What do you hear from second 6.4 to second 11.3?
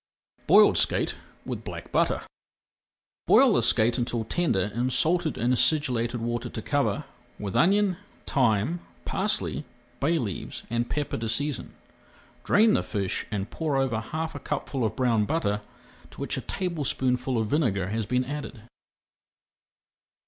to cover, with onion, thyme, parsley, bay leaves, and pepper to